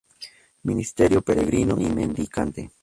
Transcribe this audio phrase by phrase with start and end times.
[0.63, 2.71] Ministerio peregrino y mendicante.